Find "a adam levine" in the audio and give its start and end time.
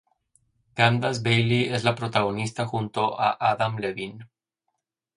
3.21-4.27